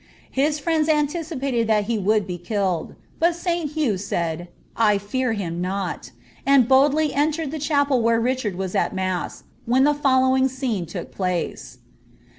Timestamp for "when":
9.67-9.83